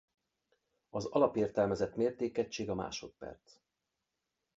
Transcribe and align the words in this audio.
Az 0.89 1.05
alapértelmezett 1.05 1.95
mértékegység 1.95 2.69
a 2.69 2.75
másodperc. 2.75 3.57